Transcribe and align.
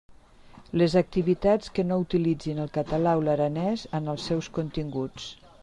Les 0.81 0.95
activitats 1.01 1.73
que 1.75 1.85
no 1.91 1.99
utilitzin 2.05 2.63
el 2.65 2.71
català 2.79 3.13
o 3.19 3.21
l'aranès 3.27 3.85
en 4.01 4.13
els 4.15 4.29
seus 4.31 4.51
continguts. 4.57 5.33